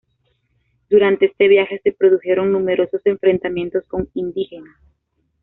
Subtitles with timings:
[0.89, 4.75] Durante este viaje se produjeron numerosos enfrentamientos con indígenas.